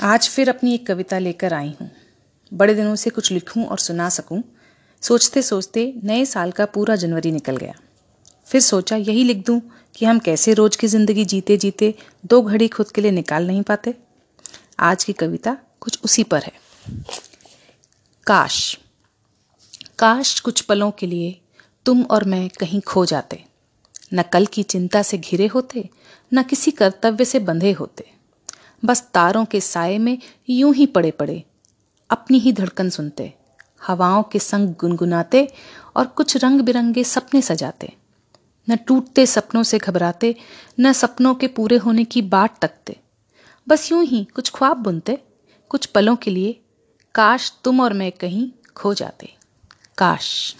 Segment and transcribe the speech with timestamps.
[0.00, 1.90] आज फिर अपनी एक कविता लेकर आई हूँ।
[2.52, 4.42] बड़े दिनों से कुछ लिखूं और सुना सकूँ।
[5.02, 7.74] सोचते सोचते नए साल का पूरा जनवरी निकल गया।
[8.46, 9.60] फिर सोचा, यही लिख दूँ
[9.94, 11.94] कि हम कैसे रोज की ज़िंदगी जीते जीते
[12.26, 13.94] दो घड़ी खुद के लिए निकाल नहीं पाते।
[14.80, 16.52] आज की कविता कुछ उसी पर है।
[18.26, 18.78] काश।
[19.98, 21.40] काश कुछ पलों के लिए
[21.86, 23.44] तुम और मैं कहीं खो जाते।
[24.14, 25.88] न कल की चिंता से घिरे होते,
[26.34, 28.17] न किसी कर्तव्य से बंधे होते।
[28.84, 30.18] बस तारों के साय में
[30.48, 31.44] यूँ ही पड़े पड़े
[32.10, 33.34] अपनी ही धड़कन सुनते,
[33.86, 35.48] हवाओं के संग गुनगुनाते
[35.96, 37.92] और कुछ रंग बिरंगे सपने सजाते।
[38.70, 40.34] न टूटते सपनों से घबराते,
[40.80, 42.96] न सपनों के पूरे होने की बाट तकते।
[43.68, 45.18] बस यूँ ही कुछ ख्वाब बुनते,
[45.68, 46.60] कुछ पलों के लिए
[47.14, 49.34] काश तुम और मैं कहीं खो जाते।
[49.98, 50.56] काश।